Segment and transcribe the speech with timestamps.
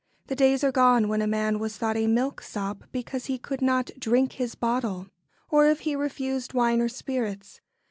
[0.25, 3.91] The days are gone when a man was thought a milksop because he could not
[3.99, 5.09] "drink his bottle,"
[5.51, 7.61] or if he refused wine or spirits.